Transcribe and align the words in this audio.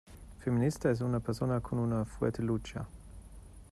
Feminista 0.39 0.89
es 0.89 1.01
una 1.01 1.19
persona 1.19 1.59
con 1.61 1.77
una 1.77 2.05
fuerte 2.05 2.41
lucha. 2.41 2.87